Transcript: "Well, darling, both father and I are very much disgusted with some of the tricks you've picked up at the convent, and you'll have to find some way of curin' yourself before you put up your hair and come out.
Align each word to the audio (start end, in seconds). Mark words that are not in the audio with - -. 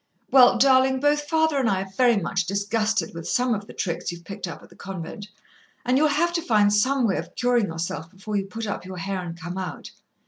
"Well, 0.31 0.57
darling, 0.57 0.99
both 0.99 1.25
father 1.29 1.59
and 1.59 1.69
I 1.69 1.83
are 1.83 1.89
very 1.95 2.17
much 2.17 2.47
disgusted 2.47 3.13
with 3.13 3.27
some 3.29 3.53
of 3.53 3.67
the 3.67 3.73
tricks 3.73 4.11
you've 4.11 4.23
picked 4.23 4.47
up 4.47 4.63
at 4.63 4.69
the 4.69 4.75
convent, 4.75 5.27
and 5.85 5.95
you'll 5.95 6.07
have 6.07 6.33
to 6.33 6.41
find 6.41 6.73
some 6.73 7.05
way 7.05 7.17
of 7.17 7.35
curin' 7.35 7.67
yourself 7.67 8.09
before 8.09 8.35
you 8.35 8.47
put 8.47 8.65
up 8.65 8.83
your 8.83 8.97
hair 8.97 9.19
and 9.21 9.39
come 9.39 9.59
out. 9.59 9.91